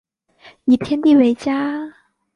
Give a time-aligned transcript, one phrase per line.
[0.65, 1.93] 以天地为家